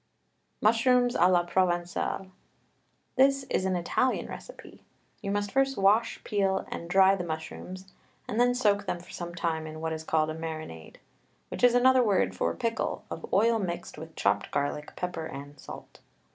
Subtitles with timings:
[0.61, 2.31] MUSHROOMS A LA PROVENCALE.
[3.17, 4.83] This is an Italian recipe.
[5.21, 7.93] You must first wash, peel, and dry the mushrooms,
[8.27, 10.95] and then soak them for some time in what is called a marinade,
[11.49, 15.99] which is another word for pickle, of oil mixed with chopped garlic, pepper, and salt.